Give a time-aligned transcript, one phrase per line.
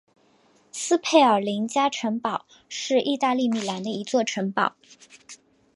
[0.71, 4.75] 斯佩尔林加城堡是意大利米兰的一座城堡。